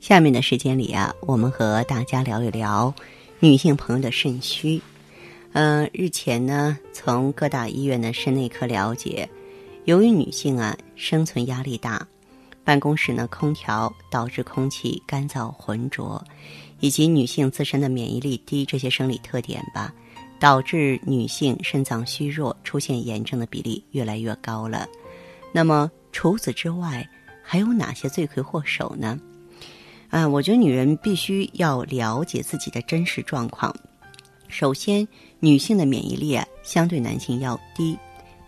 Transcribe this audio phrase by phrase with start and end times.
[0.00, 2.92] 下面的时间里啊，我们和大家聊一聊
[3.38, 4.80] 女性朋友的肾虚。
[5.52, 9.28] 嗯，日前呢，从各大医院的肾内科了解，
[9.84, 12.08] 由于女性啊生存压力大，
[12.64, 16.24] 办公室呢空调导致空气干燥浑浊，
[16.80, 19.92] 以及女性自身的免疫力低这些生理特点吧，
[20.38, 24.88] 导致女性肾脏虚弱、出现炎症的比例越来越高了。
[25.52, 27.06] 那么除此之外，
[27.42, 29.20] 还有哪些罪魁祸首呢？
[30.10, 33.74] 啊，我觉得女人必须要了解自己的真实状况。
[34.48, 35.06] 首先，
[35.38, 37.96] 女性的免疫力啊相对男性要低，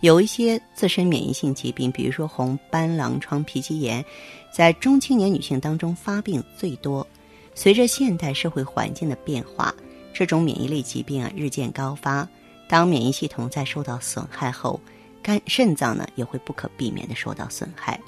[0.00, 4.04] 有一些自身免疫性疾病，比如说红斑狼疮、皮肌炎，
[4.52, 7.06] 在中青年女性当中发病最多。
[7.54, 9.72] 随着现代社会环境的变化，
[10.12, 12.28] 这种免疫力疾病啊日渐高发。
[12.66, 14.80] 当免疫系统在受到损害后，
[15.22, 18.00] 肝肾脏呢也会不可避免的受到损害。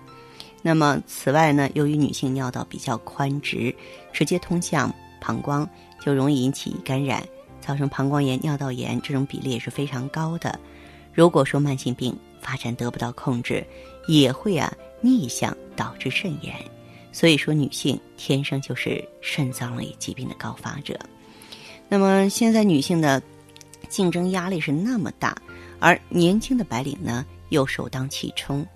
[0.66, 3.74] 那么，此外呢，由于女性尿道比较宽直，
[4.14, 5.68] 直接通向膀胱，
[6.00, 7.22] 就容易引起感染，
[7.60, 10.58] 造成膀胱炎、尿道炎，这种比例也是非常高的。
[11.12, 13.62] 如果说慢性病发展得不到控制，
[14.08, 16.54] 也会啊逆向导致肾炎。
[17.12, 20.98] 所以说，女性天生就是肾脏类疾病的高发者。
[21.90, 23.22] 那么，现在女性的
[23.90, 25.36] 竞争压力是那么大，
[25.78, 28.66] 而年轻的白领呢又首当其冲。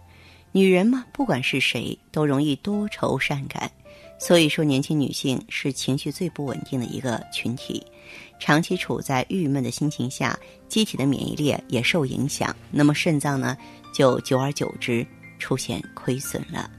[0.52, 3.70] 女人嘛，不管是谁，都容易多愁善感，
[4.18, 7.84] 所以说年轻女性是情绪最不稳定的一个群体，
[8.40, 13.56] 长期处在郁闷的心情下，机体的免疫力也受影响，那么肾脏呢，
[13.92, 15.06] 就久而久之
[15.38, 16.70] 出现亏损了。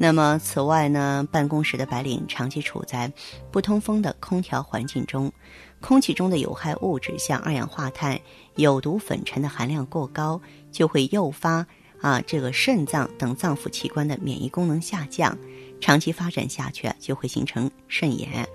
[0.00, 3.10] 那么此外呢，办公室的白领长期处在
[3.50, 5.32] 不通风的空调环境中，
[5.80, 8.20] 空气中的有害物质像二氧化碳、
[8.54, 11.66] 有毒粉尘的含量过高，就会诱发。
[12.00, 15.36] 啊，这个肾脏等脏腑器官的免疫功能下降，
[15.80, 18.46] 长期发展下去，就会形成肾炎。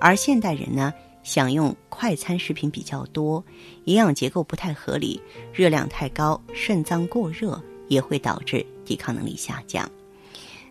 [0.00, 0.92] 而现代人呢，
[1.22, 3.44] 享用快餐食品比较多，
[3.84, 5.20] 营养结构不太合理，
[5.52, 9.88] 热量太高，肾脏过热也会导致抵抗能力下降。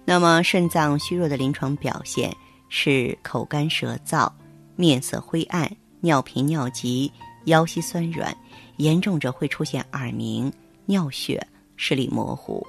[0.04, 2.36] 那么，肾脏虚弱的临床表现
[2.70, 4.30] 是口干舌燥、
[4.76, 5.70] 面色灰暗、
[6.00, 7.12] 尿频尿急、
[7.46, 8.36] 腰膝酸软，
[8.78, 10.52] 严重者会出现耳鸣、
[10.86, 11.46] 尿血。
[11.84, 12.64] 视力模糊，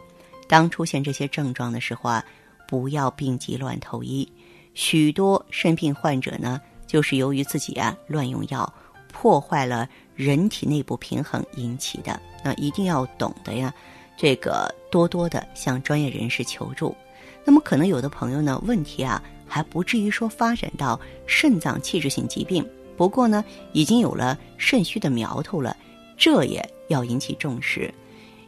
[0.48, 2.24] 当出现这些症状的时候啊，
[2.66, 4.26] 不要病急乱投医。
[4.72, 8.72] 许多肾病患者呢，就是由于自己啊乱用药，
[9.12, 9.86] 破坏了
[10.16, 12.18] 人体内部平衡引起的。
[12.42, 13.70] 那一定要懂得呀，
[14.16, 16.96] 这个多多的向专业人士求助。
[17.44, 23.44] 那么可能有的朋友呢，问题啊还不至于说发展到肾脏器质性疾病，不过呢，
[23.74, 25.76] 已经有了肾虚的苗头了，
[26.16, 27.92] 这也要引起重视。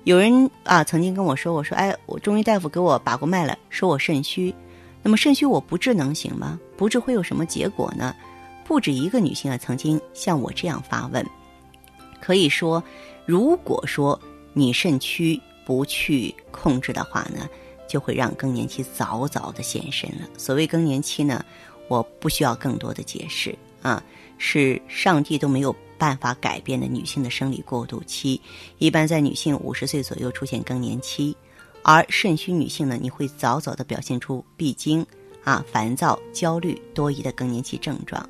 [0.04, 4.54] 有人啊曾经跟我说：“我说，哎，我中医大夫给我把过脉了，说我肾虚。
[5.02, 6.60] 那么肾虚我不治能行吗？
[6.76, 8.14] 不治会有什么结果呢？”
[8.66, 11.24] 不止一个女性啊曾经像我这样发问。
[12.20, 12.82] 可以说，
[13.26, 14.18] 如果说
[14.54, 17.48] 你肾虚不去控制的话呢，
[17.86, 20.28] 就会让更年期早早的现身了。
[20.38, 21.44] 所谓更年期呢，
[21.88, 24.02] 我不需要更多的解释啊，
[24.38, 25.74] 是上帝都没有。
[25.96, 28.38] 办法改变的女性的生理过渡期，
[28.78, 31.34] 一般在女性五十岁左右出现更年期，
[31.82, 35.06] 而肾虚女性呢，你会早早的表现出闭经、
[35.44, 38.28] 啊烦躁、焦虑、多疑的更年期症状。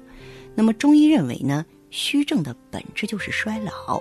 [0.55, 4.01] 那么中医认为呢，虚症的本质就是衰老，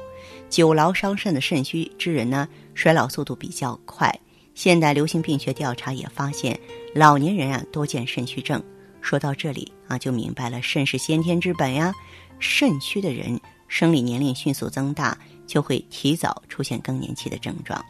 [0.49, 4.13] 久劳伤肾的肾虚之人呢，衰老速度比较快。
[4.53, 6.59] 现代流行病学调查也发现，
[6.93, 8.61] 老年人啊多见肾虚症。
[9.03, 11.93] 说到这里啊，就明白了肾是先天之本呀，
[12.39, 13.39] 肾虚的人。
[13.67, 15.17] 生理年龄迅速增大，
[15.47, 17.83] 就会提早出现更年期的症状。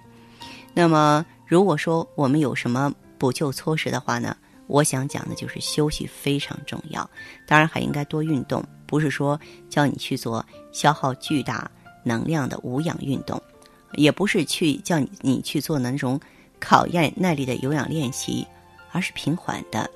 [0.73, 4.35] 那么，如果说我们有什么补救措施的话呢？
[4.67, 7.07] 我想讲的就是休息非常重要，
[7.45, 8.63] 当然还应该多运动。
[8.85, 9.37] 不是说
[9.69, 11.69] 叫你去做消耗巨大
[12.01, 13.41] 能量的无氧运动，
[13.95, 16.17] 也不是去叫你你去做那种
[16.61, 18.47] 考验耐力的有氧练习，
[18.93, 19.89] 而是平缓的，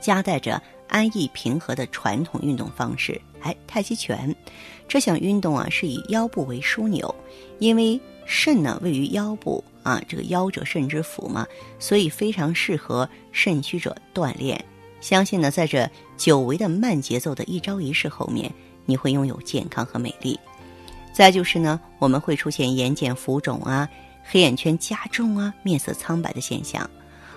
[0.00, 3.20] 夹带着安逸平和的传统运动方式。
[3.40, 4.34] 哎，太极拳。
[4.88, 7.14] 这项运动啊，是以腰部为枢纽，
[7.58, 11.46] 因为肾呢位于腰部啊，这个腰者肾之府嘛，
[11.78, 14.62] 所以非常适合肾虚者锻炼。
[15.00, 18.50] 相信呢，在这久违的慢节奏的一招一式后面，
[18.86, 20.38] 你会拥有健康和美丽。
[21.12, 23.88] 再就是呢，我们会出现眼睑浮肿啊、
[24.24, 26.88] 黑眼圈加重啊、面色苍白的现象。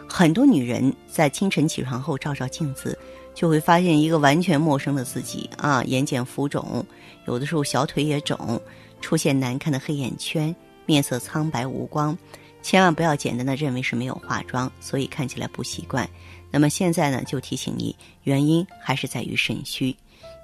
[0.07, 2.97] 很多女人在清晨起床后照照镜子，
[3.35, 6.83] 就会发现一个完全陌生的自己啊，眼睑浮肿，
[7.27, 8.59] 有的时候小腿也肿，
[9.01, 10.55] 出现难看的黑眼圈，
[10.85, 12.17] 面色苍白无光。
[12.63, 16.09] 千万不要简单的认为是没有化妆，所以看起来不习惯。
[16.49, 19.95] 那么现在呢，就提醒你，原因还是在于肾虚，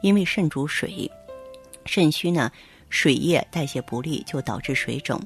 [0.01, 1.09] 因为肾主水，
[1.85, 2.51] 肾虚呢，
[2.89, 5.19] 水液代谢不利就导致水肿，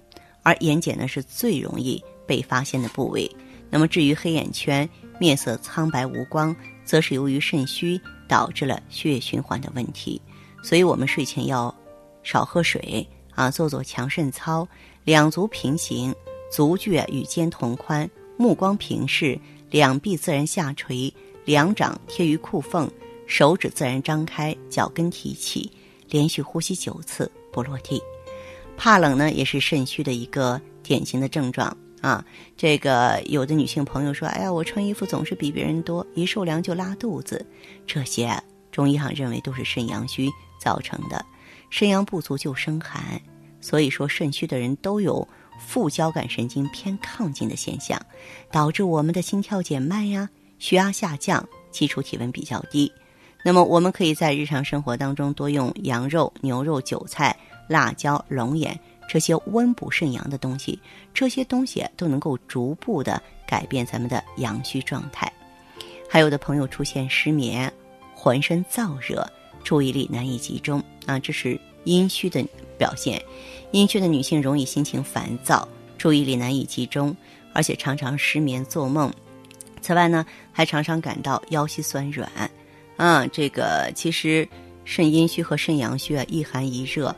[0.43, 3.29] 而眼睑呢是最容易被发现的部位。
[3.69, 4.87] 那么至于黑眼圈、
[5.19, 6.55] 面色苍白无光，
[6.85, 10.21] 则是由于肾虚导致了血液循环的问题。
[10.63, 11.73] 所以我们睡前要
[12.23, 14.67] 少喝水啊，做做强肾操，
[15.03, 16.13] 两足平行，
[16.51, 21.13] 足距与肩同宽，目光平视，两臂自然下垂，
[21.45, 22.89] 两掌贴于裤缝，
[23.27, 25.71] 手指自然张开，脚跟提起，
[26.09, 28.01] 连续呼吸九次不落地。
[28.75, 31.75] 怕冷呢，也是肾虚的一个典型的症状。
[32.01, 32.23] 啊，
[32.55, 37.45] 这个有的女性朋友说：“哎呀，我穿衣服总是比别人多，一受凉就拉肚子。”
[37.87, 38.31] 这些
[38.71, 40.29] 中医上认为都是肾阳虚
[40.59, 41.25] 造成的，
[41.69, 43.19] 肾阳不足就生寒，
[43.59, 45.27] 所以说肾虚的人都有
[45.59, 47.99] 副交感神经偏亢进的现象，
[48.51, 50.29] 导致我们的心跳减慢呀，
[50.59, 52.91] 血压下降，基础体温比较低。
[53.43, 57.35] 那么我们可以在日常生活当中多用羊肉、牛肉、韭菜、
[57.67, 58.79] 辣椒、龙眼。
[59.07, 60.79] 这些温补肾阳的东西，
[61.13, 65.31] 这些东西都能够逐步的改变咱们的阳虚状态。
[66.09, 67.71] 还有的朋友出现失眠、
[68.13, 69.27] 浑身燥热、
[69.63, 72.45] 注意力难以集中啊，这是阴虚的
[72.77, 73.21] 表现。
[73.71, 75.67] 阴虚的女性容易心情烦躁、
[75.97, 77.15] 注意力难以集中，
[77.53, 79.11] 而且常常失眠做梦。
[79.81, 82.29] 此外呢，还常常感到腰膝酸软。
[82.97, 84.47] 啊，这个其实
[84.85, 87.15] 肾阴虚和肾阳虚啊，一寒一热，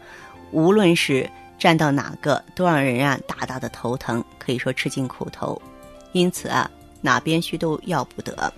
[0.51, 1.29] 无论是
[1.59, 5.61] 站到哪个都让人啊大大的头疼，可以说吃尽苦头。
[6.13, 6.71] 因此啊，
[7.01, 8.51] 哪边虚都要不得。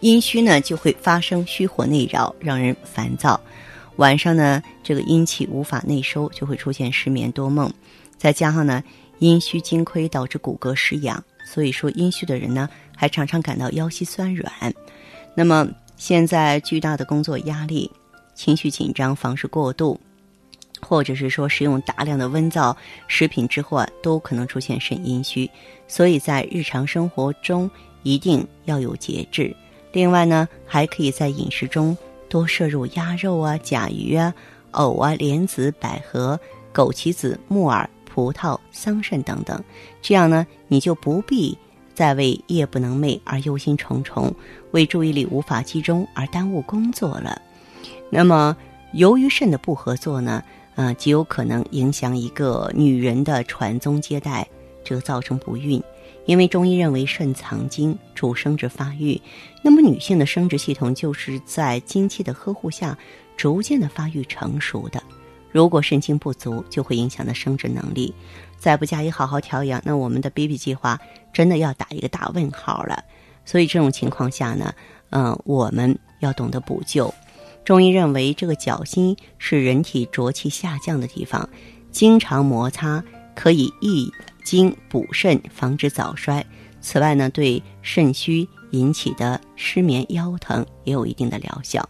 [0.00, 3.40] 阴虚呢就会发生虚火内扰，让人烦躁。
[3.96, 7.72] 晚上呢，这个阴气无法内收，就会出现失眠多梦。
[8.18, 8.82] 再加上呢，
[9.20, 14.52] 阴虚精亏导致骨骼失养，所以说阴虚的人呢还常常感到腰膝酸软。
[15.34, 17.90] 那么现在巨大的工作压力、
[18.34, 19.98] 情绪紧张、房事过度。
[20.86, 22.76] 或者是说食用大量的温燥
[23.06, 25.48] 食品之后啊，都可能出现肾阴虚，
[25.88, 27.70] 所以在日常生活中
[28.02, 29.54] 一定要有节制。
[29.92, 31.96] 另外呢，还可以在饮食中
[32.28, 34.34] 多摄入鸭肉啊、甲鱼啊、
[34.72, 36.38] 藕啊、莲子、百合、
[36.74, 39.62] 枸杞子、木耳、葡萄、桑葚等等，
[40.00, 41.56] 这样呢，你就不必
[41.94, 44.32] 再为夜不能寐而忧心忡忡，
[44.72, 47.40] 为注意力无法集中而耽误工作了。
[48.10, 48.56] 那么，
[48.92, 50.42] 由于肾的不合作呢？
[50.74, 54.48] 啊，极有可能影响一个女人的传宗接代，
[54.82, 55.82] 这造成不孕。
[56.24, 59.20] 因为中医认为肾藏精，主生殖发育。
[59.60, 62.96] 那么女性的生殖系统就是在精气的呵护下，
[63.36, 65.02] 逐渐的发育成熟的。
[65.50, 68.14] 如果肾精不足，就会影响到生殖能力。
[68.56, 70.96] 再不加以好好调养，那我们的 baby 计划
[71.32, 73.02] 真的要打一个大问号了。
[73.44, 74.72] 所以这种情况下呢，
[75.10, 77.12] 嗯，我们要懂得补救。
[77.64, 81.48] 中医认为，这个脚心是人体浊气下降的地方，
[81.90, 83.02] 经常摩擦
[83.36, 84.12] 可以益
[84.44, 86.44] 精补肾，防止早衰。
[86.80, 91.88] 此外呢，对肾虚引起的失眠、腰疼也有一定的疗效。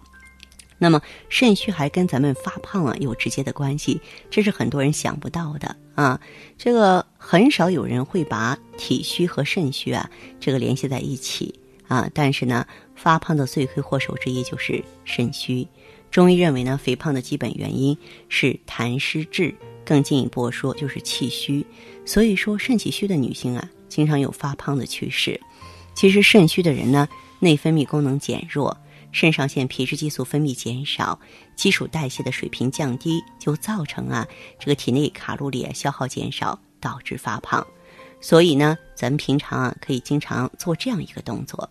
[0.77, 1.01] 那么，
[1.31, 3.99] 肾虚还跟咱们发胖啊有直接的关系，
[4.29, 6.21] 这是很多人想不到的啊。
[6.59, 11.55] 这个很少有人会把体虚和肾虚啊这个联系在一起。
[11.89, 12.67] 啊，但是呢，
[13.03, 15.67] 发胖的罪魁祸首之一就是肾虚。
[16.09, 19.53] 中医认为呢，肥胖的基本原因是痰湿滞，
[19.85, 21.67] 更进一步说就是气虚。
[22.05, 25.41] 所以说，肾气虚的女性啊，经常有发胖的趋势。
[25.95, 27.09] 其实，肾虚的人呢，
[27.41, 28.77] 内分泌功能减弱，
[29.11, 31.19] 肾上腺皮质激素分泌减少，
[31.57, 34.25] 基础代谢的水平降低，就造成啊，
[34.61, 37.67] 这个体内卡路里消耗减少，导致发胖。
[38.21, 41.69] 所以呢，咱们平常啊可以经常做这样一个动作，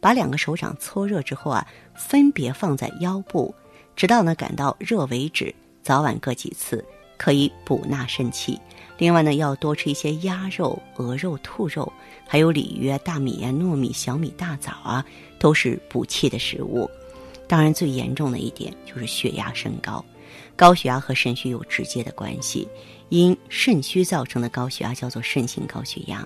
[0.00, 3.54] 把两个手掌搓热之后啊，分别放在腰部，
[3.94, 6.84] 直到呢感到热为止，早晚各几次，
[7.16, 8.58] 可以补纳肾气。
[8.96, 11.90] 另外呢，要多吃一些鸭肉、鹅肉、兔肉，
[12.26, 15.04] 还有鲤鱼啊、大米啊、糯米、小米、大枣啊，
[15.38, 16.88] 都是补气的食物。
[17.46, 20.04] 当然，最严重的一点就是血压升高，
[20.54, 22.68] 高血压和肾虚有直接的关系。
[23.08, 26.24] 因肾虚造成的高血压叫做肾性高血压，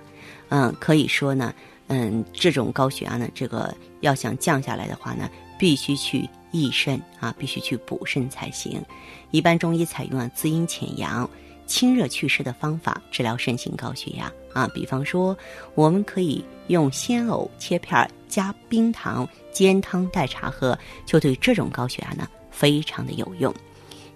[0.51, 1.55] 嗯，可以说呢，
[1.89, 8.83] 嗯，这种高血压呢，这个要想降下来的话呢，必须去益肾啊，必须去补肾才行。
[9.31, 11.29] 一般中医采用啊滋阴潜阳、
[11.67, 15.37] 清热祛湿的方法治疗肾性高血压啊，比方说，
[15.75, 23.55] 我们可以用鲜藕切片加冰糖煎汤代茶喝，就对这种高血压呢非常的有用。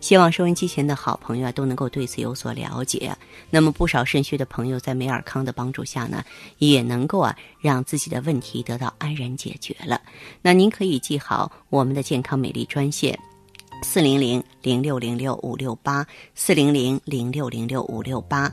[0.00, 3.14] 希望收音机前的好朋友啊都能够对此有所了解。
[3.50, 6.24] 那么不少肾虚的朋友在美尔康的帮助下呢，
[6.58, 10.00] 也能够啊让自己的问题得到安然解决了。
[10.40, 13.18] 那您可以记好我们的健康美丽专线：
[13.82, 18.52] 四零零零六零六五六八，四零零零六零六五六八。